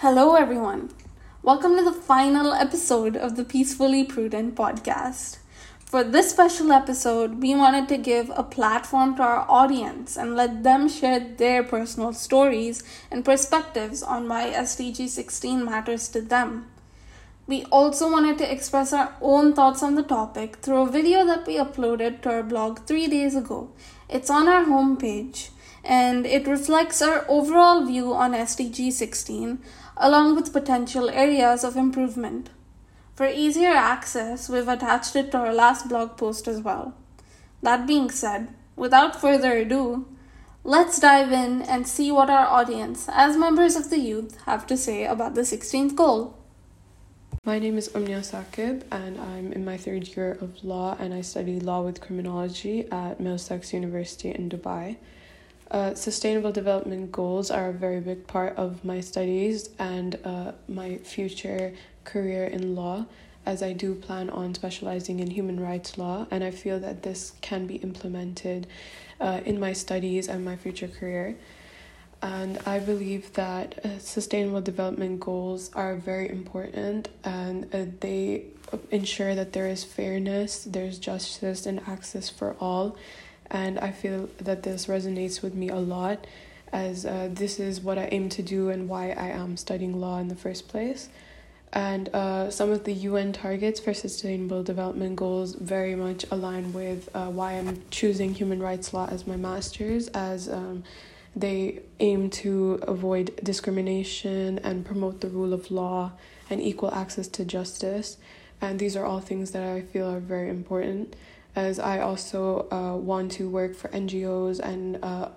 Hello, 0.00 0.34
everyone. 0.34 0.90
Welcome 1.42 1.76
to 1.76 1.84
the 1.84 1.92
final 1.92 2.52
episode 2.52 3.16
of 3.16 3.36
the 3.36 3.44
Peacefully 3.44 4.02
Prudent 4.02 4.56
podcast. 4.56 5.38
For 5.86 6.02
this 6.02 6.30
special 6.30 6.72
episode, 6.72 7.40
we 7.40 7.54
wanted 7.54 7.88
to 7.88 7.96
give 7.96 8.30
a 8.34 8.42
platform 8.42 9.14
to 9.16 9.22
our 9.22 9.46
audience 9.48 10.16
and 10.16 10.34
let 10.34 10.64
them 10.64 10.88
share 10.88 11.20
their 11.20 11.62
personal 11.62 12.12
stories 12.12 12.82
and 13.08 13.24
perspectives 13.24 14.02
on 14.02 14.28
why 14.28 14.50
SDG 14.50 15.08
16 15.08 15.64
matters 15.64 16.08
to 16.08 16.20
them. 16.20 16.66
We 17.46 17.64
also 17.66 18.10
wanted 18.10 18.36
to 18.38 18.52
express 18.52 18.92
our 18.92 19.14
own 19.22 19.54
thoughts 19.54 19.82
on 19.82 19.94
the 19.94 20.02
topic 20.02 20.56
through 20.56 20.82
a 20.82 20.90
video 20.90 21.24
that 21.24 21.46
we 21.46 21.54
uploaded 21.54 22.20
to 22.22 22.30
our 22.30 22.42
blog 22.42 22.80
three 22.80 23.06
days 23.06 23.36
ago. 23.36 23.70
It's 24.08 24.28
on 24.28 24.48
our 24.48 24.64
homepage 24.64 25.50
and 25.84 26.26
it 26.26 26.46
reflects 26.46 27.02
our 27.02 27.24
overall 27.28 27.84
view 27.84 28.14
on 28.14 28.32
SDG 28.32 28.90
16 28.90 29.58
along 29.96 30.34
with 30.34 30.52
potential 30.52 31.08
areas 31.10 31.62
of 31.62 31.76
improvement. 31.76 32.50
For 33.14 33.26
easier 33.26 33.70
access, 33.70 34.48
we've 34.48 34.66
attached 34.66 35.14
it 35.14 35.30
to 35.30 35.38
our 35.38 35.54
last 35.54 35.88
blog 35.88 36.16
post 36.16 36.48
as 36.48 36.60
well. 36.60 36.94
That 37.62 37.86
being 37.86 38.10
said, 38.10 38.48
without 38.76 39.20
further 39.20 39.56
ado, 39.56 40.06
let's 40.64 40.98
dive 40.98 41.30
in 41.30 41.62
and 41.62 41.86
see 41.86 42.10
what 42.10 42.28
our 42.28 42.46
audience, 42.46 43.08
as 43.12 43.36
members 43.36 43.76
of 43.76 43.90
the 43.90 44.00
youth, 44.00 44.40
have 44.46 44.66
to 44.66 44.76
say 44.76 45.04
about 45.04 45.34
the 45.34 45.42
16th 45.42 45.94
goal. 45.94 46.36
My 47.46 47.58
name 47.58 47.76
is 47.76 47.90
Umnia 47.90 48.20
Saqib, 48.24 48.82
and 48.90 49.20
I'm 49.20 49.52
in 49.52 49.64
my 49.64 49.76
third 49.76 50.08
year 50.16 50.38
of 50.40 50.64
law, 50.64 50.96
and 50.98 51.14
I 51.14 51.20
study 51.20 51.60
law 51.60 51.82
with 51.82 52.00
criminology 52.00 52.88
at 52.90 53.20
Middlesex 53.20 53.72
University 53.72 54.30
in 54.30 54.48
Dubai. 54.48 54.96
Uh, 55.74 55.92
sustainable 55.92 56.52
development 56.52 57.10
goals 57.10 57.50
are 57.50 57.70
a 57.70 57.72
very 57.72 57.98
big 57.98 58.28
part 58.28 58.56
of 58.56 58.84
my 58.84 59.00
studies 59.00 59.70
and 59.76 60.16
uh, 60.24 60.52
my 60.68 60.98
future 60.98 61.72
career 62.04 62.44
in 62.44 62.76
law, 62.76 63.04
as 63.44 63.60
I 63.60 63.72
do 63.72 63.96
plan 63.96 64.30
on 64.30 64.54
specializing 64.54 65.18
in 65.18 65.30
human 65.32 65.58
rights 65.58 65.98
law, 65.98 66.28
and 66.30 66.44
I 66.44 66.52
feel 66.52 66.78
that 66.78 67.02
this 67.02 67.32
can 67.40 67.66
be 67.66 67.74
implemented 67.74 68.68
uh, 69.20 69.40
in 69.44 69.58
my 69.58 69.72
studies 69.72 70.28
and 70.28 70.44
my 70.44 70.54
future 70.54 70.86
career. 70.86 71.34
And 72.22 72.60
I 72.64 72.78
believe 72.78 73.32
that 73.32 73.84
uh, 73.84 73.98
sustainable 73.98 74.60
development 74.60 75.18
goals 75.18 75.72
are 75.74 75.96
very 75.96 76.30
important 76.30 77.08
and 77.24 77.64
uh, 77.74 77.86
they 77.98 78.44
ensure 78.92 79.34
that 79.34 79.52
there 79.52 79.66
is 79.66 79.82
fairness, 79.82 80.62
there's 80.62 81.00
justice, 81.00 81.66
and 81.66 81.80
access 81.88 82.30
for 82.30 82.54
all 82.60 82.96
and 83.50 83.78
I 83.78 83.90
feel 83.90 84.28
that 84.38 84.62
this 84.62 84.86
resonates 84.86 85.42
with 85.42 85.54
me 85.54 85.68
a 85.68 85.76
lot 85.76 86.26
as 86.72 87.06
uh, 87.06 87.28
this 87.30 87.60
is 87.60 87.80
what 87.80 87.98
I 87.98 88.08
aim 88.10 88.28
to 88.30 88.42
do 88.42 88.68
and 88.68 88.88
why 88.88 89.10
I 89.10 89.28
am 89.28 89.56
studying 89.56 90.00
law 90.00 90.18
in 90.18 90.28
the 90.28 90.34
first 90.34 90.68
place. 90.68 91.08
And 91.72 92.08
uh, 92.10 92.50
some 92.50 92.70
of 92.70 92.84
the 92.84 92.92
UN 92.92 93.32
targets 93.32 93.80
for 93.80 93.94
sustainable 93.94 94.62
development 94.62 95.16
goals 95.16 95.54
very 95.54 95.94
much 95.94 96.24
align 96.30 96.72
with 96.72 97.08
uh, 97.14 97.26
why 97.26 97.52
I'm 97.52 97.82
choosing 97.90 98.34
human 98.34 98.60
rights 98.60 98.92
law 98.92 99.08
as 99.10 99.26
my 99.26 99.36
master's, 99.36 100.08
as 100.08 100.48
um, 100.48 100.84
they 101.34 101.80
aim 101.98 102.30
to 102.30 102.80
avoid 102.82 103.36
discrimination 103.42 104.60
and 104.60 104.84
promote 104.86 105.20
the 105.20 105.28
rule 105.28 105.52
of 105.52 105.70
law 105.70 106.12
and 106.48 106.60
equal 106.60 106.92
access 106.94 107.26
to 107.28 107.44
justice. 107.44 108.18
And 108.60 108.78
these 108.78 108.96
are 108.96 109.04
all 109.04 109.20
things 109.20 109.50
that 109.50 109.62
I 109.62 109.82
feel 109.82 110.08
are 110.08 110.20
very 110.20 110.48
important 110.48 111.16
as 111.56 111.78
I 111.78 112.00
also 112.00 112.68
uh, 112.70 112.96
want 112.96 113.32
to 113.32 113.48
work 113.48 113.74
for 113.74 113.88
NGOs 113.88 114.58
and 114.58 114.98
uh, 115.02 115.28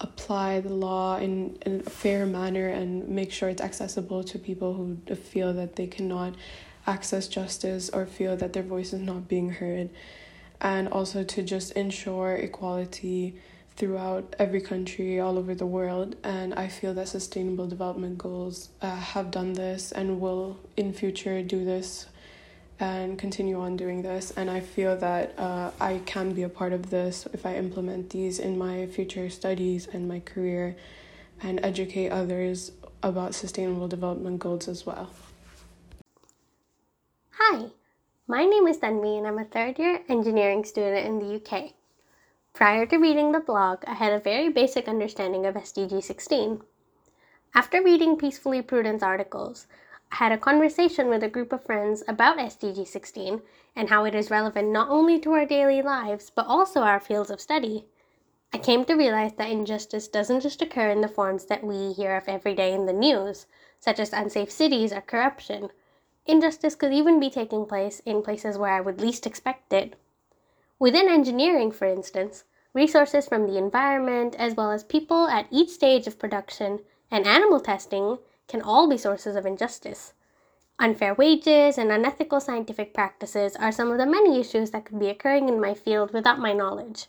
apply 0.00 0.60
the 0.60 0.72
law 0.72 1.18
in, 1.18 1.58
in 1.66 1.82
a 1.86 1.90
fair 1.90 2.24
manner 2.24 2.68
and 2.68 3.08
make 3.08 3.32
sure 3.32 3.48
it's 3.48 3.62
accessible 3.62 4.24
to 4.24 4.38
people 4.38 4.74
who 4.74 5.14
feel 5.14 5.52
that 5.52 5.76
they 5.76 5.86
cannot 5.86 6.34
access 6.86 7.28
justice 7.28 7.90
or 7.90 8.06
feel 8.06 8.36
that 8.36 8.52
their 8.52 8.62
voice 8.62 8.92
is 8.92 9.00
not 9.00 9.28
being 9.28 9.50
heard. 9.50 9.90
And 10.60 10.88
also 10.88 11.22
to 11.22 11.42
just 11.42 11.72
ensure 11.72 12.34
equality 12.34 13.38
throughout 13.76 14.34
every 14.40 14.60
country 14.60 15.20
all 15.20 15.38
over 15.38 15.54
the 15.54 15.66
world. 15.66 16.16
And 16.24 16.54
I 16.54 16.66
feel 16.68 16.94
that 16.94 17.08
Sustainable 17.08 17.68
Development 17.68 18.18
Goals 18.18 18.70
uh, 18.82 18.96
have 18.96 19.30
done 19.30 19.52
this 19.52 19.92
and 19.92 20.20
will 20.20 20.58
in 20.76 20.92
future 20.92 21.42
do 21.42 21.64
this 21.64 22.06
and 22.80 23.18
continue 23.18 23.60
on 23.60 23.76
doing 23.76 24.02
this. 24.02 24.32
And 24.36 24.50
I 24.50 24.60
feel 24.60 24.96
that 24.96 25.38
uh, 25.38 25.70
I 25.80 26.00
can 26.06 26.32
be 26.32 26.42
a 26.42 26.48
part 26.48 26.72
of 26.72 26.90
this 26.90 27.26
if 27.32 27.44
I 27.44 27.56
implement 27.56 28.10
these 28.10 28.38
in 28.38 28.56
my 28.56 28.86
future 28.86 29.28
studies 29.30 29.88
and 29.92 30.08
my 30.08 30.20
career 30.20 30.76
and 31.42 31.60
educate 31.62 32.10
others 32.10 32.72
about 33.02 33.34
sustainable 33.34 33.88
development 33.88 34.38
goals 34.38 34.68
as 34.68 34.86
well. 34.86 35.10
Hi, 37.30 37.66
my 38.26 38.44
name 38.44 38.66
is 38.66 38.78
Tanvi 38.78 39.18
and 39.18 39.26
I'm 39.26 39.38
a 39.38 39.44
third 39.44 39.78
year 39.78 40.00
engineering 40.08 40.64
student 40.64 41.06
in 41.06 41.18
the 41.18 41.36
UK. 41.36 41.72
Prior 42.52 42.86
to 42.86 42.96
reading 42.96 43.30
the 43.30 43.40
blog, 43.40 43.84
I 43.86 43.94
had 43.94 44.12
a 44.12 44.18
very 44.18 44.48
basic 44.48 44.88
understanding 44.88 45.46
of 45.46 45.54
SDG 45.54 46.02
16. 46.02 46.60
After 47.54 47.82
reading 47.82 48.16
Peacefully 48.16 48.62
Prudent's 48.62 49.02
articles, 49.02 49.66
had 50.10 50.32
a 50.32 50.38
conversation 50.38 51.08
with 51.08 51.22
a 51.22 51.28
group 51.28 51.52
of 51.52 51.64
friends 51.64 52.02
about 52.08 52.38
SDG 52.38 52.86
16 52.86 53.42
and 53.76 53.88
how 53.88 54.04
it 54.04 54.14
is 54.14 54.30
relevant 54.30 54.68
not 54.68 54.88
only 54.88 55.18
to 55.20 55.32
our 55.32 55.46
daily 55.46 55.82
lives 55.82 56.30
but 56.30 56.46
also 56.46 56.80
our 56.80 57.00
fields 57.00 57.30
of 57.30 57.40
study. 57.40 57.84
I 58.52 58.58
came 58.58 58.84
to 58.86 58.94
realize 58.94 59.34
that 59.34 59.50
injustice 59.50 60.08
doesn't 60.08 60.40
just 60.40 60.62
occur 60.62 60.88
in 60.88 61.02
the 61.02 61.08
forms 61.08 61.44
that 61.46 61.62
we 61.62 61.92
hear 61.92 62.16
of 62.16 62.28
every 62.28 62.54
day 62.54 62.72
in 62.72 62.86
the 62.86 62.92
news, 62.94 63.46
such 63.78 64.00
as 64.00 64.12
unsafe 64.12 64.50
cities 64.50 64.92
or 64.92 65.02
corruption. 65.02 65.68
Injustice 66.24 66.74
could 66.74 66.92
even 66.92 67.20
be 67.20 67.28
taking 67.28 67.66
place 67.66 68.00
in 68.06 68.22
places 68.22 68.56
where 68.56 68.72
I 68.72 68.80
would 68.80 69.00
least 69.00 69.26
expect 69.26 69.72
it. 69.72 69.94
Within 70.78 71.08
engineering, 71.08 71.70
for 71.70 71.84
instance, 71.84 72.44
resources 72.72 73.26
from 73.26 73.46
the 73.46 73.58
environment, 73.58 74.34
as 74.38 74.54
well 74.54 74.70
as 74.70 74.84
people 74.84 75.28
at 75.28 75.48
each 75.50 75.68
stage 75.68 76.06
of 76.06 76.18
production, 76.18 76.80
and 77.10 77.26
animal 77.26 77.60
testing 77.60 78.18
can 78.48 78.62
all 78.62 78.88
be 78.88 78.96
sources 78.96 79.36
of 79.36 79.46
injustice. 79.46 80.14
Unfair 80.80 81.14
wages 81.14 81.76
and 81.76 81.92
unethical 81.92 82.40
scientific 82.40 82.94
practices 82.94 83.54
are 83.56 83.70
some 83.70 83.90
of 83.90 83.98
the 83.98 84.06
many 84.06 84.40
issues 84.40 84.70
that 84.70 84.84
could 84.84 84.98
be 84.98 85.08
occurring 85.08 85.48
in 85.48 85.60
my 85.60 85.74
field 85.74 86.12
without 86.12 86.38
my 86.38 86.52
knowledge. 86.52 87.08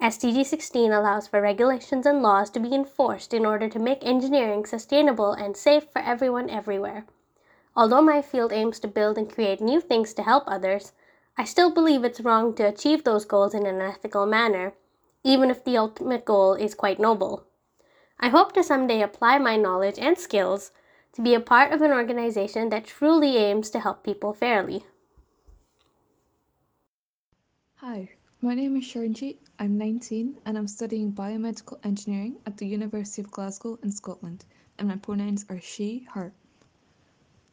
SDG 0.00 0.46
16 0.46 0.92
allows 0.92 1.26
for 1.26 1.42
regulations 1.42 2.06
and 2.06 2.22
laws 2.22 2.48
to 2.50 2.60
be 2.60 2.74
enforced 2.74 3.34
in 3.34 3.44
order 3.44 3.68
to 3.68 3.78
make 3.78 4.04
engineering 4.04 4.64
sustainable 4.64 5.32
and 5.32 5.56
safe 5.56 5.90
for 5.90 6.00
everyone 6.00 6.48
everywhere. 6.48 7.04
Although 7.76 8.02
my 8.02 8.22
field 8.22 8.52
aims 8.52 8.80
to 8.80 8.88
build 8.88 9.18
and 9.18 9.32
create 9.32 9.60
new 9.60 9.80
things 9.80 10.14
to 10.14 10.22
help 10.22 10.44
others, 10.46 10.92
I 11.36 11.44
still 11.44 11.70
believe 11.70 12.04
it's 12.04 12.20
wrong 12.20 12.54
to 12.54 12.66
achieve 12.66 13.04
those 13.04 13.24
goals 13.24 13.54
in 13.54 13.66
an 13.66 13.80
ethical 13.80 14.26
manner, 14.26 14.74
even 15.22 15.50
if 15.50 15.64
the 15.64 15.76
ultimate 15.76 16.24
goal 16.24 16.54
is 16.54 16.74
quite 16.74 16.98
noble. 16.98 17.44
I 18.22 18.28
hope 18.28 18.52
to 18.52 18.62
someday 18.62 19.00
apply 19.00 19.38
my 19.38 19.56
knowledge 19.56 19.98
and 19.98 20.18
skills 20.18 20.72
to 21.14 21.22
be 21.22 21.32
a 21.32 21.40
part 21.40 21.72
of 21.72 21.80
an 21.80 21.90
organization 21.90 22.68
that 22.68 22.84
truly 22.84 23.38
aims 23.38 23.70
to 23.70 23.80
help 23.80 24.04
people 24.04 24.34
fairly. 24.34 24.84
Hi, 27.76 28.10
my 28.42 28.54
name 28.54 28.76
is 28.76 28.84
Shurnjeet. 28.84 29.38
I'm 29.58 29.78
19 29.78 30.36
and 30.44 30.58
I'm 30.58 30.68
studying 30.68 31.14
biomedical 31.14 31.78
engineering 31.82 32.36
at 32.44 32.58
the 32.58 32.66
University 32.66 33.22
of 33.22 33.30
Glasgow 33.30 33.78
in 33.82 33.90
Scotland, 33.90 34.44
and 34.76 34.88
my 34.88 34.96
pronouns 34.96 35.46
are 35.48 35.58
she, 35.58 36.06
her. 36.12 36.34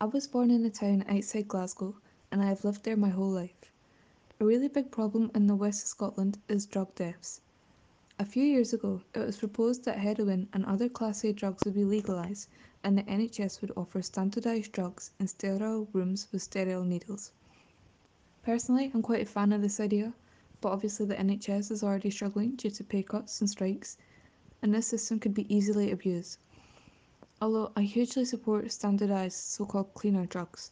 I 0.02 0.06
was 0.08 0.28
born 0.28 0.52
in 0.52 0.66
a 0.66 0.70
town 0.70 1.06
outside 1.08 1.48
Glasgow 1.48 1.96
and 2.30 2.42
I 2.42 2.48
have 2.48 2.66
lived 2.66 2.84
there 2.84 2.98
my 2.98 3.08
whole 3.08 3.30
life. 3.30 3.72
A 4.42 4.46
really 4.46 4.68
big 4.68 4.92
problem 4.92 5.32
in 5.34 5.48
the 5.48 5.56
west 5.56 5.84
of 5.84 5.88
Scotland 5.88 6.40
is 6.50 6.66
drug 6.66 6.94
deaths. 6.94 7.40
A 8.20 8.26
few 8.26 8.44
years 8.44 8.74
ago, 8.74 9.04
it 9.14 9.20
was 9.20 9.38
proposed 9.38 9.86
that 9.86 10.00
heroin 10.00 10.50
and 10.52 10.66
other 10.66 10.90
Class 10.90 11.24
A 11.24 11.32
drugs 11.32 11.66
would 11.66 11.76
be 11.76 11.86
legalised 11.86 12.50
and 12.84 12.98
the 12.98 13.04
NHS 13.04 13.62
would 13.62 13.72
offer 13.78 14.02
standardised 14.02 14.72
drugs 14.72 15.12
in 15.20 15.28
sterile 15.28 15.88
rooms 15.94 16.28
with 16.32 16.42
sterile 16.42 16.84
needles. 16.84 17.32
Personally, 18.42 18.90
I'm 18.92 19.04
quite 19.04 19.22
a 19.22 19.26
fan 19.28 19.52
of 19.54 19.62
this 19.62 19.80
idea, 19.80 20.16
but 20.62 20.72
obviously 20.72 21.06
the 21.06 21.14
NHS 21.14 21.70
is 21.70 21.84
already 21.84 22.10
struggling 22.10 22.56
due 22.56 22.72
to 22.72 22.84
pay 22.84 23.04
cuts 23.04 23.40
and 23.40 23.48
strikes, 23.48 23.98
and 24.64 24.74
this 24.74 24.88
system 24.88 25.20
could 25.20 25.36
be 25.36 25.56
easily 25.56 25.92
abused. 25.92 26.40
Although 27.40 27.72
I 27.76 27.84
hugely 27.84 28.26
support 28.26 28.72
standardised 28.72 29.38
so 29.38 29.64
called 29.68 29.94
cleaner 29.94 30.26
drugs. 30.26 30.72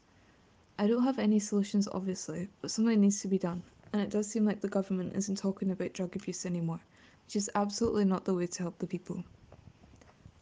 I 0.80 0.88
don't 0.88 1.04
have 1.04 1.20
any 1.20 1.38
solutions 1.38 1.88
obviously, 1.92 2.50
but 2.62 2.72
something 2.72 3.00
needs 3.00 3.22
to 3.22 3.28
be 3.28 3.38
done, 3.38 3.62
and 3.94 4.02
it 4.02 4.10
does 4.10 4.26
seem 4.26 4.46
like 4.46 4.62
the 4.62 4.68
government 4.68 5.16
isn't 5.16 5.38
talking 5.38 5.70
about 5.70 5.94
drug 5.94 6.16
abuse 6.16 6.48
anymore 6.48 6.80
which 7.26 7.36
is 7.36 7.50
absolutely 7.56 8.06
not 8.06 8.26
the 8.26 8.34
way 8.34 8.48
to 8.48 8.64
help 8.64 8.78
the 8.80 8.88
people. 8.88 9.24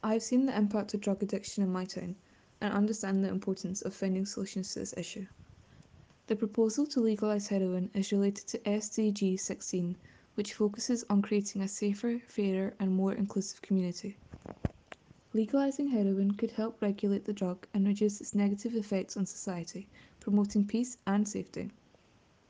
I 0.03 0.13
have 0.13 0.23
seen 0.23 0.45
the 0.45 0.57
impact 0.57 0.93
of 0.93 1.01
drug 1.01 1.23
addiction 1.23 1.63
in 1.63 1.71
my 1.71 1.85
town 1.85 2.15
and 2.59 2.73
understand 2.73 3.23
the 3.23 3.29
importance 3.29 3.81
of 3.81 3.93
finding 3.93 4.25
solutions 4.25 4.73
to 4.73 4.79
this 4.79 4.93
issue. 4.97 5.25
The 6.27 6.35
proposal 6.35 6.85
to 6.87 6.99
legalise 7.01 7.47
heroin 7.47 7.89
is 7.93 8.11
related 8.11 8.47
to 8.47 8.57
SDG 8.59 9.39
16, 9.39 9.95
which 10.35 10.53
focuses 10.53 11.05
on 11.09 11.21
creating 11.21 11.61
a 11.61 11.67
safer, 11.67 12.19
fairer, 12.27 12.73
and 12.79 12.95
more 12.95 13.13
inclusive 13.13 13.61
community. 13.61 14.17
Legalizing 15.33 15.87
heroin 15.87 16.31
could 16.31 16.51
help 16.51 16.81
regulate 16.81 17.25
the 17.25 17.33
drug 17.33 17.65
and 17.73 17.87
reduce 17.87 18.21
its 18.21 18.35
negative 18.35 18.75
effects 18.75 19.17
on 19.17 19.25
society, 19.25 19.87
promoting 20.19 20.65
peace 20.65 20.97
and 21.07 21.27
safety. 21.27 21.71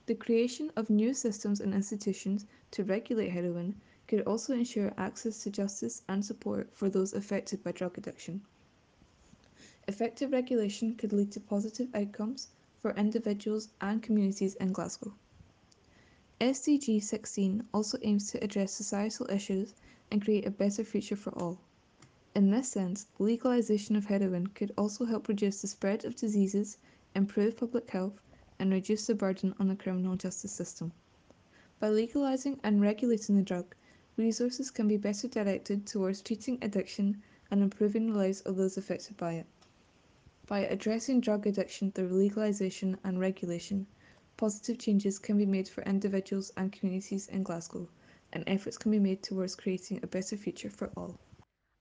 The 0.06 0.16
creation 0.16 0.72
of 0.76 0.90
new 0.90 1.14
systems 1.14 1.62
and 1.62 1.74
institutions 1.74 2.46
to 2.72 2.84
regulate 2.84 3.30
heroin 3.30 3.76
could 4.14 4.28
also 4.28 4.54
ensure 4.54 4.94
access 4.96 5.40
to 5.42 5.50
justice 5.50 6.04
and 6.08 6.24
support 6.24 6.70
for 6.72 6.88
those 6.88 7.14
affected 7.14 7.64
by 7.64 7.72
drug 7.72 7.98
addiction. 7.98 8.40
Effective 9.88 10.32
regulation 10.32 10.94
could 10.94 11.12
lead 11.12 11.32
to 11.32 11.40
positive 11.40 11.88
outcomes 11.96 12.50
for 12.80 12.92
individuals 12.92 13.70
and 13.82 14.04
communities 14.04 14.54
in 14.54 14.72
Glasgow. 14.72 15.12
SDG 16.40 17.02
16 17.02 17.64
also 17.74 17.98
aims 18.04 18.30
to 18.30 18.44
address 18.44 18.72
societal 18.72 19.28
issues 19.32 19.74
and 20.12 20.24
create 20.24 20.46
a 20.46 20.52
better 20.52 20.84
future 20.84 21.16
for 21.16 21.32
all. 21.32 21.58
In 22.36 22.52
this 22.52 22.70
sense, 22.70 23.08
legalization 23.18 23.96
of 23.96 24.06
heroin 24.06 24.46
could 24.46 24.74
also 24.78 25.06
help 25.06 25.28
reduce 25.28 25.64
the 25.64 25.68
spread 25.68 26.06
of 26.06 26.16
diseases, 26.16 26.78
improve 27.16 27.58
public 27.58 27.90
health, 27.90 28.22
and 28.60 28.72
reduce 28.72 29.08
the 29.08 29.16
burden 29.16 29.56
on 29.58 29.70
the 29.70 29.76
criminal 29.76 30.16
justice 30.16 30.52
system. 30.52 30.92
By 31.80 31.90
legalizing 31.90 32.60
and 32.64 32.80
regulating 32.80 33.38
the 33.38 33.42
drug, 33.42 33.74
resources 34.18 34.72
can 34.72 34.88
be 34.88 34.98
better 34.98 35.28
directed 35.28 35.86
towards 35.86 36.22
treating 36.22 36.58
addiction 36.62 37.22
and 37.50 37.62
improving 37.62 38.08
the 38.08 38.18
lives 38.18 38.42
of 38.42 38.56
those 38.56 38.78
affected 38.78 39.18
by 39.18 39.34
it. 39.34 39.46
By 40.46 40.60
addressing 40.60 41.22
drug 41.22 41.48
addiction 41.48 41.92
through 41.92 42.10
legalization 42.10 42.98
and 43.04 43.20
regulation, 43.20 43.88
positive 44.38 44.78
changes 44.78 45.20
can 45.20 45.38
be 45.38 45.46
made 45.46 45.70
for 45.70 45.84
individuals 45.84 46.52
and 46.58 46.72
communities 46.72 47.28
in 47.28 47.44
Glasgow, 47.44 47.88
and 48.34 48.44
efforts 48.46 48.78
can 48.78 48.92
be 48.92 49.00
made 49.00 49.24
towards 49.24 49.56
creating 49.56 50.00
a 50.04 50.08
better 50.08 50.36
future 50.36 50.70
for 50.70 50.92
all. 50.98 51.20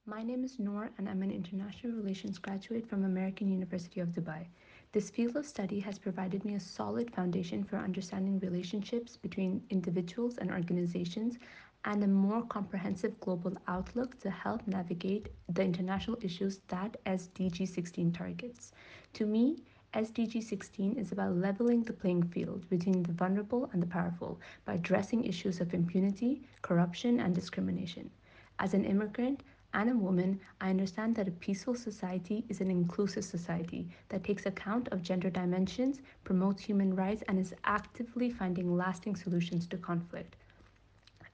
My 0.06 0.22
name 0.22 0.42
is 0.42 0.58
Noor, 0.58 0.90
and 0.98 1.08
I'm 1.08 1.22
an 1.22 1.30
international 1.30 1.92
relations 1.92 2.38
graduate 2.38 2.88
from 2.88 3.04
American 3.04 3.48
University 3.48 4.00
of 4.00 4.08
Dubai. 4.08 4.46
This 4.92 5.10
field 5.10 5.36
of 5.36 5.46
study 5.46 5.80
has 5.80 5.98
provided 5.98 6.44
me 6.44 6.54
a 6.54 6.60
solid 6.60 7.10
foundation 7.10 7.64
for 7.64 7.76
understanding 7.76 8.38
relationships 8.40 9.16
between 9.16 9.62
individuals 9.70 10.38
and 10.38 10.50
organizations 10.50 11.38
and 11.84 12.04
a 12.04 12.06
more 12.06 12.42
comprehensive 12.42 13.18
global 13.20 13.56
outlook 13.66 14.18
to 14.20 14.30
help 14.30 14.66
navigate 14.66 15.28
the 15.48 15.62
international 15.62 16.16
issues 16.20 16.60
that 16.68 16.96
SDG 17.06 17.66
16 17.68 18.12
targets. 18.12 18.72
To 19.14 19.26
me, 19.26 19.62
SDG 19.94 20.42
16 20.42 20.96
is 20.96 21.12
about 21.12 21.36
leveling 21.36 21.82
the 21.82 21.92
playing 21.92 22.22
field 22.22 22.68
between 22.70 23.02
the 23.02 23.12
vulnerable 23.12 23.68
and 23.72 23.82
the 23.82 23.86
powerful 23.86 24.40
by 24.64 24.74
addressing 24.74 25.24
issues 25.24 25.60
of 25.60 25.74
impunity, 25.74 26.42
corruption, 26.62 27.20
and 27.20 27.34
discrimination. 27.34 28.10
As 28.58 28.74
an 28.74 28.84
immigrant 28.84 29.42
and 29.74 29.90
a 29.90 29.96
woman, 29.96 30.40
I 30.60 30.70
understand 30.70 31.16
that 31.16 31.28
a 31.28 31.32
peaceful 31.32 31.74
society 31.74 32.44
is 32.48 32.60
an 32.60 32.70
inclusive 32.70 33.24
society 33.24 33.88
that 34.08 34.24
takes 34.24 34.46
account 34.46 34.88
of 34.88 35.02
gender 35.02 35.30
dimensions, 35.30 36.00
promotes 36.24 36.62
human 36.62 36.94
rights, 36.94 37.22
and 37.28 37.38
is 37.38 37.54
actively 37.64 38.30
finding 38.30 38.76
lasting 38.76 39.16
solutions 39.16 39.66
to 39.66 39.76
conflict. 39.76 40.36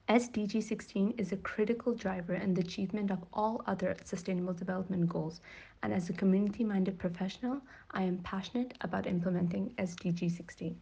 SDG 0.09 0.63
16 0.63 1.13
is 1.19 1.31
a 1.31 1.37
critical 1.37 1.93
driver 1.93 2.33
in 2.33 2.55
the 2.55 2.61
achievement 2.61 3.11
of 3.11 3.19
all 3.31 3.61
other 3.67 3.95
sustainable 4.03 4.53
development 4.53 5.07
goals. 5.07 5.39
And 5.83 5.93
as 5.93 6.09
a 6.09 6.13
community 6.13 6.63
minded 6.63 6.97
professional, 6.97 7.61
I 7.91 8.01
am 8.01 8.17
passionate 8.17 8.73
about 8.81 9.05
implementing 9.05 9.71
SDG 9.77 10.35
16. 10.35 10.75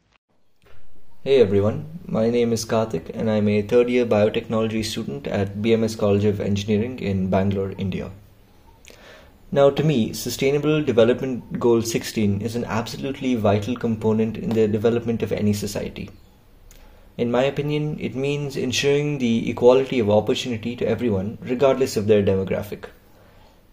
Hey 1.25 1.41
everyone, 1.41 1.99
my 2.05 2.29
name 2.29 2.53
is 2.53 2.63
Kartik 2.63 3.11
and 3.13 3.29
I'm 3.29 3.49
a 3.49 3.63
third 3.63 3.89
year 3.89 4.05
biotechnology 4.05 4.85
student 4.85 5.27
at 5.27 5.57
BMS 5.57 5.97
College 5.97 6.23
of 6.23 6.39
Engineering 6.39 6.97
in 6.99 7.29
Bangalore, 7.29 7.73
India. 7.77 8.11
Now, 9.51 9.69
to 9.71 9.83
me, 9.83 10.13
Sustainable 10.13 10.81
Development 10.81 11.59
Goal 11.59 11.81
16 11.81 12.39
is 12.39 12.55
an 12.55 12.63
absolutely 12.63 13.35
vital 13.35 13.75
component 13.75 14.37
in 14.37 14.51
the 14.51 14.69
development 14.69 15.21
of 15.21 15.33
any 15.33 15.51
society. 15.51 16.09
In 17.17 17.31
my 17.31 17.43
opinion, 17.43 17.97
it 17.99 18.15
means 18.15 18.55
ensuring 18.55 19.17
the 19.17 19.49
equality 19.49 19.97
of 19.97 20.09
opportunity 20.09 20.75
to 20.75 20.87
everyone, 20.87 21.39
regardless 21.41 21.97
of 21.97 22.05
their 22.05 22.21
demographic. 22.21 22.85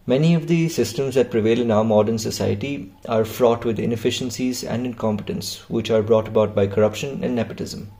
Many 0.06 0.34
of 0.34 0.48
the 0.48 0.70
systems 0.70 1.14
that 1.14 1.30
prevail 1.30 1.60
in 1.60 1.70
our 1.70 1.84
modern 1.84 2.18
society 2.18 2.90
are 3.06 3.24
fraught 3.26 3.66
with 3.66 3.78
inefficiencies 3.78 4.64
and 4.64 4.86
incompetence, 4.86 5.68
which 5.68 5.90
are 5.90 6.02
brought 6.02 6.28
about 6.28 6.54
by 6.54 6.66
corruption 6.66 7.22
and 7.22 7.34
nepotism. 7.34 7.90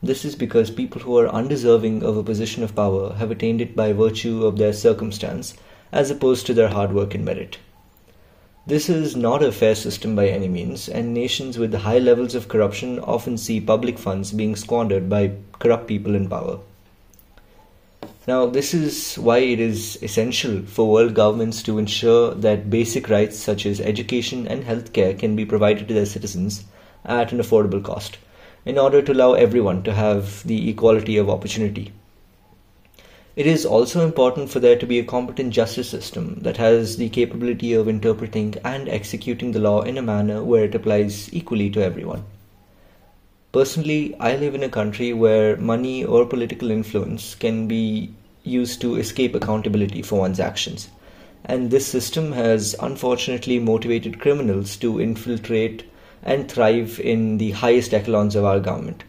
This 0.00 0.24
is 0.24 0.36
because 0.36 0.70
people 0.70 1.02
who 1.02 1.18
are 1.18 1.28
undeserving 1.28 2.04
of 2.04 2.16
a 2.16 2.22
position 2.24 2.62
of 2.62 2.76
power 2.76 3.14
have 3.14 3.32
attained 3.32 3.60
it 3.60 3.74
by 3.74 3.92
virtue 3.92 4.46
of 4.46 4.58
their 4.58 4.72
circumstance, 4.72 5.54
as 5.90 6.10
opposed 6.10 6.46
to 6.46 6.54
their 6.54 6.68
hard 6.68 6.92
work 6.92 7.14
and 7.16 7.24
merit. 7.24 7.58
This 8.64 8.88
is 8.88 9.16
not 9.16 9.42
a 9.42 9.50
fair 9.50 9.74
system 9.74 10.14
by 10.14 10.28
any 10.28 10.46
means, 10.46 10.88
and 10.88 11.12
nations 11.12 11.58
with 11.58 11.74
high 11.74 11.98
levels 11.98 12.36
of 12.36 12.46
corruption 12.46 13.00
often 13.00 13.36
see 13.36 13.60
public 13.60 13.98
funds 13.98 14.30
being 14.30 14.54
squandered 14.54 15.10
by 15.10 15.32
corrupt 15.58 15.88
people 15.88 16.14
in 16.14 16.28
power. 16.28 16.60
Now, 18.28 18.46
this 18.46 18.72
is 18.72 19.16
why 19.16 19.38
it 19.38 19.58
is 19.58 20.00
essential 20.00 20.62
for 20.62 20.88
world 20.88 21.12
governments 21.12 21.60
to 21.64 21.76
ensure 21.78 22.34
that 22.34 22.70
basic 22.70 23.08
rights 23.08 23.36
such 23.36 23.66
as 23.66 23.80
education 23.80 24.46
and 24.46 24.62
healthcare 24.62 25.18
can 25.18 25.34
be 25.34 25.44
provided 25.44 25.88
to 25.88 25.94
their 25.94 26.06
citizens 26.06 26.62
at 27.04 27.32
an 27.32 27.38
affordable 27.38 27.82
cost, 27.82 28.18
in 28.64 28.78
order 28.78 29.02
to 29.02 29.12
allow 29.12 29.32
everyone 29.32 29.82
to 29.82 29.92
have 29.92 30.46
the 30.46 30.70
equality 30.70 31.16
of 31.16 31.28
opportunity. 31.28 31.90
It 33.34 33.46
is 33.46 33.64
also 33.64 34.04
important 34.04 34.50
for 34.50 34.60
there 34.60 34.76
to 34.76 34.86
be 34.86 34.98
a 34.98 35.04
competent 35.04 35.54
justice 35.54 35.88
system 35.88 36.40
that 36.42 36.58
has 36.58 36.98
the 36.98 37.08
capability 37.08 37.72
of 37.72 37.88
interpreting 37.88 38.56
and 38.62 38.90
executing 38.90 39.52
the 39.52 39.58
law 39.58 39.80
in 39.80 39.96
a 39.96 40.02
manner 40.02 40.44
where 40.44 40.64
it 40.64 40.74
applies 40.74 41.32
equally 41.32 41.70
to 41.70 41.82
everyone. 41.82 42.24
Personally, 43.50 44.14
I 44.20 44.36
live 44.36 44.54
in 44.54 44.62
a 44.62 44.68
country 44.68 45.14
where 45.14 45.56
money 45.56 46.04
or 46.04 46.26
political 46.26 46.70
influence 46.70 47.34
can 47.34 47.66
be 47.68 48.12
used 48.44 48.82
to 48.82 48.96
escape 48.96 49.34
accountability 49.34 50.02
for 50.02 50.20
one's 50.20 50.40
actions. 50.40 50.90
And 51.46 51.70
this 51.70 51.86
system 51.86 52.32
has 52.32 52.76
unfortunately 52.80 53.58
motivated 53.58 54.20
criminals 54.20 54.76
to 54.76 55.00
infiltrate 55.00 55.90
and 56.22 56.50
thrive 56.50 57.00
in 57.00 57.38
the 57.38 57.52
highest 57.52 57.94
echelons 57.94 58.36
of 58.36 58.44
our 58.44 58.60
government. 58.60 59.04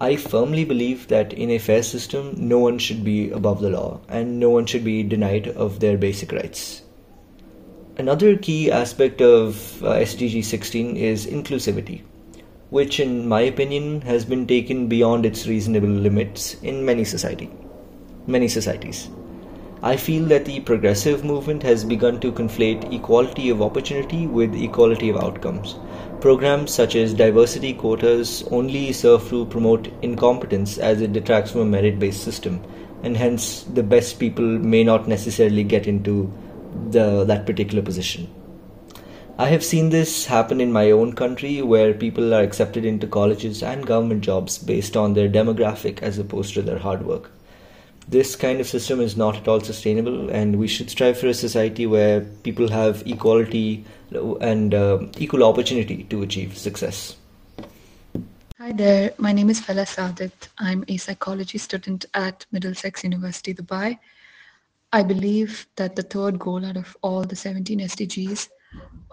I 0.00 0.14
firmly 0.14 0.64
believe 0.64 1.08
that 1.08 1.32
in 1.32 1.50
a 1.50 1.58
fair 1.58 1.82
system, 1.82 2.34
no 2.36 2.60
one 2.60 2.78
should 2.78 3.02
be 3.02 3.30
above 3.30 3.60
the 3.60 3.70
law 3.70 4.00
and 4.08 4.38
no 4.38 4.48
one 4.48 4.64
should 4.64 4.84
be 4.84 5.02
denied 5.02 5.48
of 5.48 5.80
their 5.80 5.98
basic 5.98 6.30
rights. 6.30 6.82
Another 7.96 8.36
key 8.36 8.70
aspect 8.70 9.20
of 9.20 9.82
uh, 9.82 9.94
SDG 9.94 10.44
16 10.44 10.96
is 10.96 11.26
inclusivity, 11.26 12.02
which, 12.70 13.00
in 13.00 13.26
my 13.26 13.40
opinion, 13.40 14.02
has 14.02 14.24
been 14.24 14.46
taken 14.46 14.86
beyond 14.86 15.26
its 15.26 15.48
reasonable 15.48 15.88
limits 15.88 16.54
in 16.62 16.84
many 16.84 17.02
society, 17.02 17.50
many 18.28 18.46
societies. 18.46 19.08
I 19.82 19.96
feel 19.96 20.24
that 20.26 20.44
the 20.44 20.60
progressive 20.60 21.24
movement 21.24 21.62
has 21.62 21.84
begun 21.84 22.20
to 22.20 22.32
conflate 22.32 22.92
equality 22.92 23.48
of 23.50 23.62
opportunity 23.62 24.26
with 24.26 24.54
equality 24.54 25.08
of 25.08 25.16
outcomes, 25.16 25.76
Programs 26.20 26.74
such 26.74 26.96
as 26.96 27.14
diversity 27.14 27.72
quotas 27.72 28.42
only 28.50 28.92
serve 28.92 29.28
to 29.28 29.44
promote 29.46 29.86
incompetence 30.02 30.76
as 30.76 31.00
it 31.00 31.12
detracts 31.12 31.52
from 31.52 31.60
a 31.60 31.64
merit 31.64 32.00
based 32.00 32.24
system, 32.24 32.60
and 33.04 33.16
hence 33.16 33.62
the 33.62 33.84
best 33.84 34.18
people 34.18 34.44
may 34.44 34.82
not 34.82 35.06
necessarily 35.06 35.62
get 35.62 35.86
into 35.86 36.32
the, 36.90 37.24
that 37.24 37.46
particular 37.46 37.82
position. 37.82 38.28
I 39.38 39.46
have 39.46 39.62
seen 39.62 39.90
this 39.90 40.26
happen 40.26 40.60
in 40.60 40.72
my 40.72 40.90
own 40.90 41.12
country 41.12 41.62
where 41.62 41.94
people 41.94 42.34
are 42.34 42.42
accepted 42.42 42.84
into 42.84 43.06
colleges 43.06 43.62
and 43.62 43.86
government 43.86 44.22
jobs 44.24 44.58
based 44.58 44.96
on 44.96 45.14
their 45.14 45.28
demographic 45.28 46.02
as 46.02 46.18
opposed 46.18 46.52
to 46.54 46.62
their 46.62 46.80
hard 46.80 47.06
work. 47.06 47.30
This 48.10 48.36
kind 48.36 48.58
of 48.58 48.66
system 48.66 49.00
is 49.02 49.18
not 49.18 49.36
at 49.36 49.46
all 49.46 49.60
sustainable, 49.60 50.30
and 50.30 50.58
we 50.58 50.66
should 50.66 50.88
strive 50.88 51.18
for 51.18 51.26
a 51.26 51.34
society 51.34 51.86
where 51.86 52.22
people 52.42 52.68
have 52.68 53.02
equality 53.06 53.84
and 54.40 54.72
uh, 54.72 55.00
equal 55.18 55.44
opportunity 55.44 56.04
to 56.04 56.22
achieve 56.22 56.56
success. 56.56 57.16
Hi 58.56 58.72
there, 58.72 59.12
my 59.18 59.32
name 59.32 59.50
is 59.50 59.60
Fellah 59.60 59.84
Sadath. 59.84 60.48
I'm 60.56 60.86
a 60.88 60.96
psychology 60.96 61.58
student 61.58 62.06
at 62.14 62.46
Middlesex 62.50 63.04
University, 63.04 63.52
Dubai. 63.52 63.98
I 64.90 65.02
believe 65.02 65.66
that 65.76 65.94
the 65.94 66.02
third 66.02 66.38
goal 66.38 66.64
out 66.64 66.78
of 66.78 66.96
all 67.02 67.24
the 67.24 67.36
17 67.36 67.78
SDGs 67.80 68.48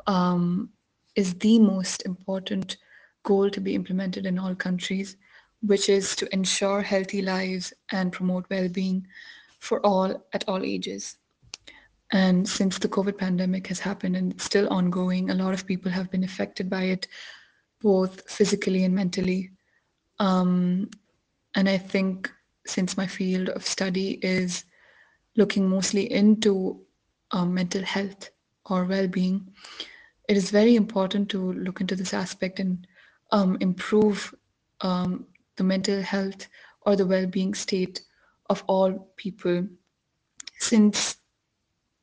um, 0.08 0.70
is 1.16 1.34
the 1.34 1.60
most 1.60 2.06
important 2.06 2.78
goal 3.24 3.50
to 3.50 3.60
be 3.60 3.76
implemented 3.76 4.26
in 4.26 4.40
all 4.40 4.56
countries, 4.56 5.18
which 5.66 5.90
is 5.90 6.16
to 6.16 6.34
ensure 6.34 6.82
healthy 6.82 7.22
lives 7.22 7.74
and 7.92 8.12
promote 8.12 8.46
well 8.50 8.70
being 8.70 9.06
for 9.60 9.86
all 9.86 10.26
at 10.34 10.48
all 10.48 10.64
ages. 10.64 11.18
And 12.12 12.48
since 12.48 12.78
the 12.78 12.88
COVID 12.88 13.18
pandemic 13.18 13.68
has 13.68 13.80
happened 13.80 14.16
and 14.16 14.40
still 14.40 14.68
ongoing, 14.70 15.30
a 15.30 15.36
lot 15.36 15.54
of 15.54 15.66
people 15.66 15.92
have 15.92 16.12
been 16.12 16.24
affected 16.24 16.70
by 16.70 16.84
it, 16.84 17.08
both 17.82 18.30
physically 18.30 18.84
and 18.84 18.94
mentally. 18.94 19.52
Um, 20.20 20.90
and 21.56 21.68
I 21.68 21.78
think 21.78 22.32
since 22.68 22.96
my 22.96 23.08
field 23.08 23.50
of 23.50 23.66
study 23.66 24.20
is 24.22 24.66
looking 25.36 25.68
mostly 25.68 26.12
into 26.12 26.80
um, 27.32 27.54
mental 27.54 27.84
health 27.84 28.30
or 28.70 28.86
well-being, 28.86 29.48
it 30.30 30.38
is 30.38 30.52
very 30.52 30.76
important 30.76 31.30
to 31.30 31.54
look 31.54 31.82
into 31.82 31.96
this 31.96 32.14
aspect 32.14 32.60
and 32.60 32.88
um, 33.32 33.58
improve 33.62 34.34
um, 34.82 35.26
the 35.58 35.64
mental 35.64 36.02
health 36.02 36.48
or 36.82 36.96
the 36.96 37.06
well-being 37.06 37.54
state 37.54 38.02
of 38.50 38.64
all 38.68 39.12
people 39.18 39.68
since 40.60 41.18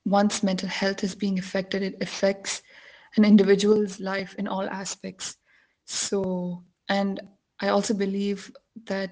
once 0.04 0.42
mental 0.42 0.68
health 0.68 1.04
is 1.04 1.14
being 1.14 1.38
affected 1.38 1.82
it 1.82 1.97
affects 2.00 2.62
an 3.16 3.25
individual's 3.25 4.00
life 4.00 4.35
in 4.38 4.49
all 4.49 4.68
aspects 4.68 5.37
so 5.85 6.62
and 6.88 7.21
i 7.61 7.68
also 7.68 7.94
believe 7.94 8.50
that 8.87 9.11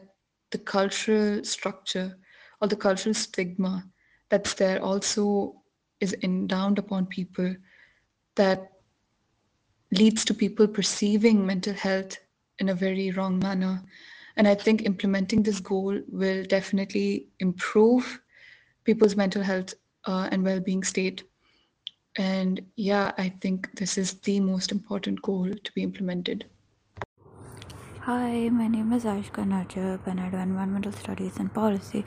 the 0.50 0.58
cultural 0.58 1.44
structure 1.44 2.16
or 2.60 2.68
the 2.68 2.76
cultural 2.76 3.14
stigma 3.14 3.84
that's 4.28 4.54
there 4.54 4.82
also 4.82 5.54
is 6.00 6.16
endowed 6.22 6.78
upon 6.78 7.06
people 7.06 7.54
that 8.36 8.72
leads 9.92 10.24
to 10.24 10.34
people 10.34 10.66
perceiving 10.66 11.44
mental 11.44 11.74
health 11.74 12.18
in 12.58 12.68
a 12.68 12.74
very 12.74 13.10
wrong 13.10 13.38
manner. 13.38 13.82
And 14.36 14.48
I 14.48 14.54
think 14.54 14.82
implementing 14.82 15.42
this 15.42 15.60
goal 15.60 16.00
will 16.08 16.44
definitely 16.44 17.28
improve 17.40 18.20
people's 18.84 19.16
mental 19.16 19.42
health 19.42 19.74
uh, 20.04 20.28
and 20.30 20.44
well 20.44 20.60
being 20.60 20.84
state. 20.84 21.24
And 22.16 22.60
yeah, 22.76 23.12
I 23.18 23.28
think 23.28 23.68
this 23.76 23.96
is 23.98 24.14
the 24.20 24.40
most 24.40 24.72
important 24.72 25.22
goal 25.22 25.48
to 25.48 25.72
be 25.72 25.82
implemented. 25.82 26.46
Hi, 28.04 28.48
my 28.48 28.66
name 28.66 28.94
is 28.94 29.04
Ayshka 29.04 29.46
Najib 29.46 30.06
and 30.06 30.18
I 30.20 30.30
do 30.30 30.38
environmental 30.38 30.90
studies 30.90 31.34
and 31.38 31.52
policy. 31.52 32.06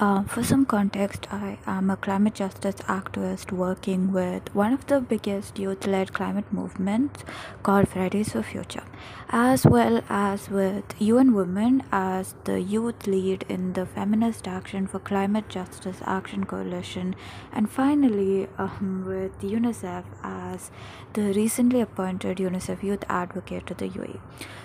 Uh, 0.00 0.24
for 0.24 0.42
some 0.42 0.66
context, 0.66 1.28
I 1.32 1.58
am 1.64 1.90
a 1.90 1.96
climate 1.96 2.34
justice 2.34 2.74
activist 2.88 3.52
working 3.52 4.12
with 4.12 4.52
one 4.52 4.72
of 4.72 4.88
the 4.88 5.00
biggest 5.00 5.56
youth 5.56 5.86
led 5.86 6.12
climate 6.12 6.52
movements 6.52 7.22
called 7.62 7.86
Fridays 7.88 8.32
for 8.32 8.42
Future, 8.42 8.82
as 9.30 9.64
well 9.64 10.02
as 10.08 10.50
with 10.50 11.00
UN 11.00 11.32
Women 11.34 11.84
as 11.92 12.34
the 12.42 12.60
youth 12.60 13.06
lead 13.06 13.44
in 13.48 13.74
the 13.74 13.86
Feminist 13.86 14.48
Action 14.48 14.88
for 14.88 14.98
Climate 14.98 15.48
Justice 15.48 15.98
Action 16.04 16.46
Coalition, 16.46 17.14
and 17.52 17.70
finally 17.70 18.48
um, 18.58 19.04
with 19.06 19.40
UNICEF 19.40 20.02
as 20.24 20.72
the 21.12 21.32
recently 21.32 21.80
appointed 21.80 22.38
UNICEF 22.38 22.82
Youth 22.82 23.04
Advocate 23.08 23.68
to 23.68 23.74
the 23.74 23.88
UAE. 23.88 24.18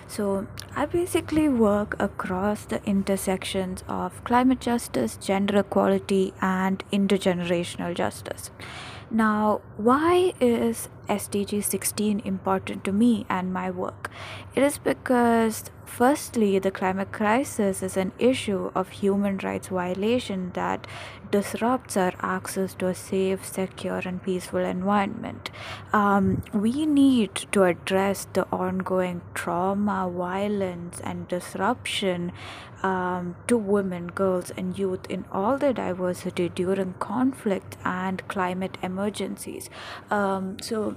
So, 0.06 0.46
I 0.76 0.86
basically 0.86 1.48
work 1.48 1.94
across 2.00 2.64
the 2.64 2.82
intersections 2.84 3.84
of 3.88 4.22
climate 4.24 4.60
justice, 4.60 5.16
gender 5.16 5.58
equality, 5.58 6.32
and 6.40 6.82
intergenerational 6.92 7.94
justice. 7.94 8.50
Now, 9.10 9.60
why 9.76 10.32
is 10.40 10.88
SDG 11.08 11.62
16 11.62 12.20
important 12.24 12.84
to 12.84 12.92
me 12.92 13.26
and 13.28 13.52
my 13.52 13.70
work? 13.70 14.10
It 14.54 14.62
is 14.62 14.78
because 14.78 15.70
Firstly, 15.86 16.58
the 16.58 16.72
climate 16.72 17.12
crisis 17.12 17.80
is 17.80 17.96
an 17.96 18.10
issue 18.18 18.72
of 18.74 18.88
human 18.88 19.38
rights 19.38 19.68
violation 19.68 20.50
that 20.54 20.88
disrupts 21.30 21.96
our 21.96 22.12
access 22.20 22.74
to 22.74 22.88
a 22.88 22.94
safe, 22.94 23.44
secure, 23.44 24.00
and 24.04 24.22
peaceful 24.22 24.60
environment. 24.60 25.50
Um, 25.92 26.42
we 26.52 26.84
need 26.86 27.34
to 27.52 27.64
address 27.64 28.26
the 28.32 28.46
ongoing 28.50 29.20
trauma, 29.34 30.10
violence, 30.12 31.00
and 31.00 31.28
disruption 31.28 32.32
um, 32.82 33.36
to 33.46 33.56
women, 33.56 34.08
girls, 34.08 34.50
and 34.56 34.78
youth 34.78 35.06
in 35.08 35.24
all 35.32 35.58
their 35.58 35.72
diversity 35.72 36.48
during 36.48 36.94
conflict 36.94 37.76
and 37.84 38.26
climate 38.28 38.78
emergencies. 38.82 39.70
Um, 40.10 40.58
so, 40.60 40.93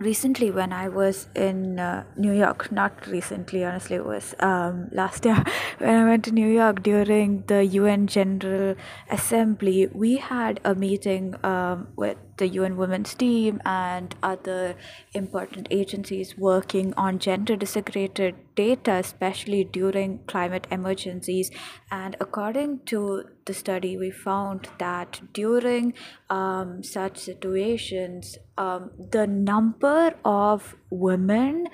recently 0.00 0.50
when 0.50 0.72
i 0.72 0.88
was 0.88 1.28
in 1.34 1.78
uh, 1.78 2.04
new 2.16 2.32
york 2.32 2.70
not 2.72 3.06
recently 3.06 3.64
honestly 3.64 3.96
it 3.96 4.04
was 4.04 4.34
um, 4.40 4.88
last 4.92 5.24
year. 5.24 5.44
When 5.78 5.94
i 5.94 6.04
went 6.04 6.24
to 6.24 6.32
new 6.32 6.48
york 6.48 6.82
during 6.82 7.44
the 7.46 7.62
un 7.64 8.06
general 8.06 8.74
assembly 9.10 9.88
we 9.92 10.16
had 10.16 10.60
a 10.64 10.74
meeting 10.74 11.34
um, 11.44 11.88
with 11.96 12.18
the 12.36 12.48
UN 12.48 12.76
Women's 12.76 13.14
Team 13.14 13.60
and 13.64 14.14
other 14.22 14.76
important 15.12 15.68
agencies 15.70 16.36
working 16.36 16.94
on 16.96 17.18
gender 17.18 17.56
disaggregated 17.56 18.34
data, 18.54 18.92
especially 18.92 19.64
during 19.64 20.20
climate 20.26 20.66
emergencies. 20.70 21.50
And 21.90 22.16
according 22.20 22.80
to 22.86 23.24
the 23.46 23.54
study, 23.54 23.96
we 23.96 24.10
found 24.10 24.68
that 24.78 25.20
during 25.32 25.94
um, 26.30 26.82
such 26.82 27.18
situations, 27.18 28.38
um, 28.58 28.90
the 29.10 29.26
number 29.26 30.14
of 30.24 30.76
women 30.90 31.66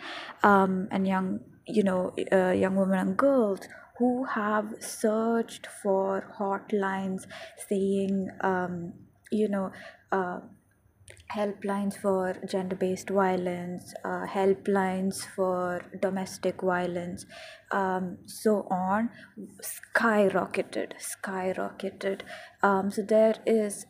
um, 0.42 0.88
and 0.90 1.06
young, 1.06 1.40
you 1.66 1.82
know, 1.82 2.14
uh, 2.32 2.50
young 2.50 2.76
women 2.76 2.98
and 2.98 3.16
girls 3.16 3.60
who 3.98 4.24
have 4.24 4.74
searched 4.80 5.66
for 5.82 6.34
hotlines 6.38 7.26
saying, 7.68 8.30
um, 8.40 8.94
you 9.30 9.46
know, 9.46 9.70
uh, 10.12 10.40
helplines 11.34 11.96
for 11.96 12.36
gender 12.48 12.76
based 12.76 13.10
violence, 13.10 13.94
uh, 14.04 14.26
helplines 14.26 15.24
for 15.24 15.82
domestic 16.00 16.60
violence, 16.62 17.26
um, 17.70 18.18
so 18.26 18.66
on, 18.70 19.10
skyrocketed, 19.62 20.92
skyrocketed. 20.98 22.22
Um, 22.62 22.90
so 22.90 23.02
there 23.02 23.36
is 23.46 23.86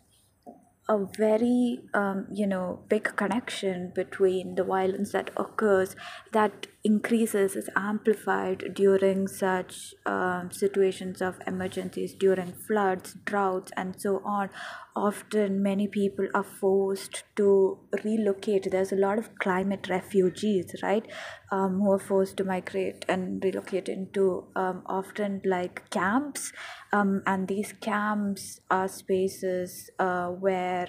a 0.88 0.98
very 1.16 1.80
um, 1.94 2.26
you 2.32 2.46
know 2.46 2.80
big 2.88 3.04
connection 3.16 3.92
between 3.94 4.54
the 4.56 4.64
violence 4.64 5.12
that 5.12 5.30
occurs 5.36 5.94
that 6.32 6.66
increases 6.82 7.56
is 7.56 7.68
amplified 7.76 8.72
during 8.75 9.28
such 9.28 9.94
um, 10.06 10.50
situations 10.50 11.20
of 11.20 11.38
emergencies 11.46 12.14
during 12.14 12.52
floods 12.52 13.16
droughts 13.25 13.70
and 13.76 14.00
so 14.00 14.22
on. 14.25 14.49
Often 14.96 15.62
many 15.62 15.87
people 15.88 16.26
are 16.34 16.44
forced 16.44 17.25
to 17.37 17.78
relocate. 18.02 18.70
There's 18.70 18.92
a 18.92 18.96
lot 18.96 19.18
of 19.18 19.38
climate 19.38 19.88
refugees 19.88 20.75
right? 20.82 21.06
Um, 21.52 21.80
who 21.80 21.92
are 21.92 21.99
forced 21.99 22.37
to 22.38 22.44
migrate 22.44 23.04
and 23.08 23.42
relocate 23.44 23.88
into 23.88 24.46
um, 24.56 24.82
often 24.87 25.42
like 25.44 25.88
camps. 25.90 26.52
Um, 26.92 27.22
and 27.26 27.46
these 27.46 27.72
camps 27.80 28.60
are 28.70 28.88
spaces 28.88 29.90
uh, 29.99 30.28
where 30.28 30.88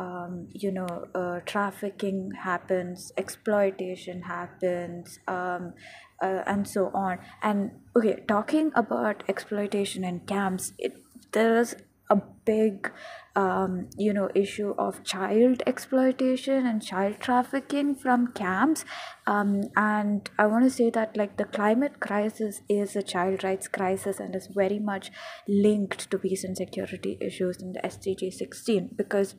um, 0.00 0.48
you 0.52 0.72
know 0.72 1.06
uh, 1.14 1.40
trafficking 1.44 2.32
happens 2.42 3.12
exploitation 3.18 4.22
happens 4.22 5.18
um, 5.28 5.74
uh, 6.22 6.42
and 6.46 6.66
so 6.66 6.90
on. 6.94 7.18
And 7.42 7.72
okay 7.94 8.16
talking 8.26 8.72
about 8.74 9.22
exploitation 9.28 10.04
in 10.04 10.20
camps 10.20 10.72
it 10.78 10.96
there's 11.32 11.74
a 12.08 12.16
big 12.44 12.90
um, 13.36 13.88
you 13.96 14.12
know 14.12 14.28
issue 14.34 14.74
of 14.78 15.04
child 15.04 15.62
exploitation 15.66 16.66
and 16.66 16.82
child 16.82 17.20
trafficking 17.20 17.94
from 17.94 18.32
camps. 18.32 18.84
Um, 19.26 19.64
and 19.76 20.28
i 20.38 20.46
want 20.46 20.64
to 20.64 20.70
say 20.70 20.88
that 20.90 21.16
like 21.16 21.36
the 21.36 21.44
climate 21.44 22.00
crisis 22.00 22.62
is 22.68 22.96
a 22.96 23.02
child 23.02 23.44
rights 23.44 23.68
crisis 23.68 24.18
and 24.18 24.34
is 24.34 24.48
very 24.48 24.80
much 24.80 25.12
linked 25.46 26.10
to 26.10 26.18
peace 26.18 26.42
and 26.42 26.56
security 26.56 27.16
issues 27.20 27.62
in 27.62 27.74
the 27.74 27.80
sdg 27.80 28.32
16 28.32 28.90
because 28.96 29.36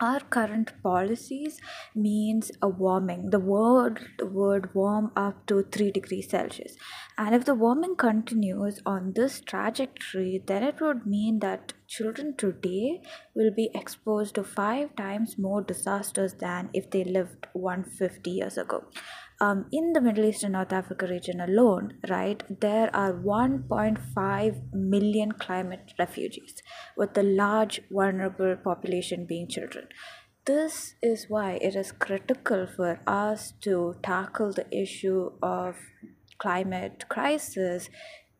our 0.00 0.20
current 0.20 0.72
policies 0.82 1.60
means 1.94 2.50
a 2.62 2.68
warming. 2.68 3.30
The 3.30 3.38
world 3.38 3.98
would 4.20 4.74
warm 4.74 5.10
up 5.16 5.46
to 5.46 5.62
3 5.62 5.90
degrees 5.90 6.30
celsius. 6.30 6.76
And 7.18 7.34
if 7.34 7.44
the 7.44 7.54
warming 7.54 7.96
continues 7.96 8.80
on 8.86 9.12
this 9.14 9.40
trajectory 9.40 10.42
then 10.46 10.62
it 10.62 10.80
would 10.80 11.06
mean 11.06 11.40
that 11.40 11.74
children 11.86 12.34
today 12.36 13.02
will 13.34 13.52
be 13.54 13.68
exposed 13.74 14.34
to 14.36 14.44
five 14.44 14.94
times 14.96 15.36
more 15.38 15.62
disasters 15.62 16.34
than 16.34 16.70
if 16.72 16.90
they 16.90 17.04
lived 17.04 17.46
150 17.52 18.30
years 18.30 18.56
ago 18.56 18.84
um, 19.40 19.66
in 19.72 19.94
the 19.94 20.00
Middle 20.00 20.26
East 20.26 20.42
and 20.44 20.52
North 20.52 20.72
Africa 20.72 21.06
region 21.06 21.40
alone, 21.40 21.94
right, 22.08 22.42
there 22.60 22.94
are 22.94 23.12
1.5 23.12 24.74
million 24.74 25.32
climate 25.32 25.94
refugees, 25.98 26.62
with 26.96 27.14
the 27.14 27.22
large 27.22 27.80
vulnerable 27.90 28.56
population 28.56 29.24
being 29.24 29.48
children. 29.48 29.88
This 30.44 30.94
is 31.02 31.26
why 31.28 31.52
it 31.62 31.74
is 31.74 31.92
critical 31.92 32.66
for 32.66 33.00
us 33.06 33.52
to 33.62 33.96
tackle 34.02 34.52
the 34.52 34.66
issue 34.74 35.30
of 35.42 35.76
climate 36.38 37.04
crisis 37.08 37.88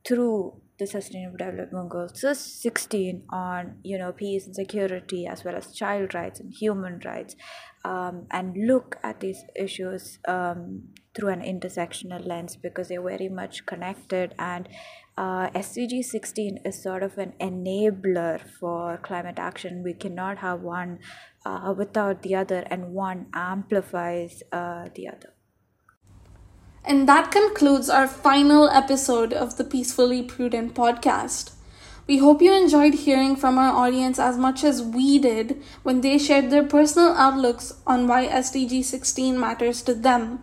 through 0.06 0.60
the 0.80 0.86
sustainable 0.86 1.36
development 1.36 1.88
goals 1.88 2.20
so 2.20 2.32
16 2.32 3.22
on 3.30 3.76
you 3.84 3.96
know 3.96 4.12
peace 4.12 4.46
and 4.46 4.54
security 4.54 5.26
as 5.26 5.44
well 5.44 5.54
as 5.54 5.72
child 5.72 6.14
rights 6.14 6.40
and 6.40 6.52
human 6.52 7.00
rights 7.04 7.36
um, 7.84 8.26
and 8.30 8.56
look 8.66 8.96
at 9.02 9.20
these 9.20 9.44
issues 9.54 10.18
um, 10.26 10.82
through 11.14 11.28
an 11.28 11.40
intersectional 11.40 12.26
lens 12.26 12.56
because 12.56 12.88
they're 12.88 13.02
very 13.02 13.28
much 13.28 13.64
connected 13.66 14.34
and 14.38 14.68
uh, 15.16 15.50
SDG 15.50 16.02
16 16.02 16.60
is 16.64 16.82
sort 16.82 17.02
of 17.02 17.18
an 17.18 17.34
enabler 17.40 18.40
for 18.58 18.96
climate 19.02 19.38
action. 19.38 19.82
We 19.82 19.92
cannot 19.92 20.38
have 20.38 20.62
one 20.62 21.00
uh, 21.44 21.74
without 21.76 22.22
the 22.22 22.34
other, 22.36 22.64
and 22.70 22.94
one 22.94 23.26
amplifies 23.34 24.42
uh, 24.50 24.88
the 24.94 25.08
other. 25.08 25.34
And 26.84 27.08
that 27.08 27.30
concludes 27.30 27.90
our 27.90 28.08
final 28.08 28.68
episode 28.70 29.32
of 29.32 29.56
the 29.56 29.64
Peacefully 29.64 30.22
Prudent 30.22 30.74
podcast. 30.74 31.52
We 32.06 32.18
hope 32.18 32.40
you 32.40 32.52
enjoyed 32.52 32.94
hearing 32.94 33.36
from 33.36 33.58
our 33.58 33.70
audience 33.70 34.18
as 34.18 34.38
much 34.38 34.64
as 34.64 34.82
we 34.82 35.18
did 35.18 35.62
when 35.82 36.00
they 36.00 36.18
shared 36.18 36.50
their 36.50 36.64
personal 36.64 37.12
outlooks 37.12 37.74
on 37.86 38.08
why 38.08 38.26
SDG 38.26 38.82
16 38.82 39.38
matters 39.38 39.82
to 39.82 39.94
them. 39.94 40.42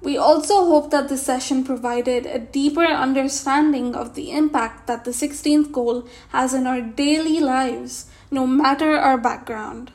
We 0.00 0.16
also 0.16 0.64
hope 0.64 0.92
that 0.92 1.08
this 1.08 1.26
session 1.26 1.64
provided 1.64 2.24
a 2.24 2.38
deeper 2.38 2.86
understanding 2.86 3.96
of 3.96 4.14
the 4.14 4.30
impact 4.30 4.86
that 4.86 5.04
the 5.04 5.10
16th 5.10 5.72
goal 5.72 6.06
has 6.28 6.54
in 6.54 6.68
our 6.68 6.80
daily 6.80 7.40
lives, 7.40 8.06
no 8.30 8.46
matter 8.46 8.96
our 8.96 9.18
background. 9.18 9.90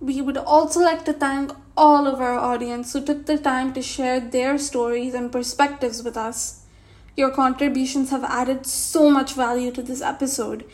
We 0.00 0.22
would 0.22 0.36
also 0.36 0.80
like 0.80 1.04
to 1.06 1.12
thank 1.12 1.50
all 1.78 2.08
of 2.08 2.20
our 2.20 2.36
audience 2.36 2.92
who 2.92 3.00
took 3.00 3.26
the 3.26 3.38
time 3.38 3.72
to 3.72 3.80
share 3.80 4.18
their 4.18 4.58
stories 4.58 5.14
and 5.14 5.30
perspectives 5.30 6.02
with 6.02 6.16
us. 6.16 6.64
Your 7.16 7.30
contributions 7.30 8.10
have 8.10 8.24
added 8.24 8.66
so 8.66 9.08
much 9.10 9.34
value 9.34 9.70
to 9.70 9.82
this 9.82 10.02
episode 10.02 10.64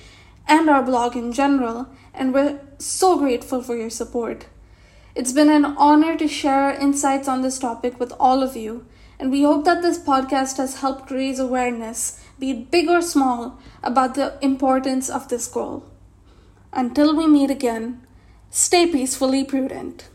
and 0.49 0.71
our 0.71 0.83
blog 0.83 1.15
in 1.15 1.31
general, 1.33 1.89
and 2.15 2.33
we're 2.33 2.59
so 2.79 3.19
grateful 3.19 3.63
for 3.63 3.77
your 3.77 3.91
support. 3.91 4.47
It's 5.15 5.33
been 5.33 5.51
an 5.51 5.67
honor 5.77 6.17
to 6.17 6.27
share 6.27 6.73
insights 6.73 7.29
on 7.29 7.43
this 7.43 7.59
topic 7.59 8.01
with 8.01 8.15
all 8.19 8.43
of 8.43 8.57
you, 8.57 8.87
and 9.19 9.31
we 9.31 9.43
hope 9.43 9.67
that 9.67 9.83
this 9.83 9.99
podcast 9.99 10.57
has 10.57 10.81
helped 10.81 11.11
raise 11.11 11.39
awareness, 11.39 12.19
be 12.39 12.51
it 12.51 12.71
big 12.71 12.89
or 12.89 13.03
small, 13.03 13.59
about 13.83 14.15
the 14.15 14.39
importance 14.41 15.11
of 15.11 15.29
this 15.29 15.47
goal. 15.49 15.85
Until 16.73 17.15
we 17.15 17.27
meet 17.27 17.51
again, 17.51 18.07
stay 18.49 18.87
peacefully 18.87 19.45
prudent. 19.45 20.09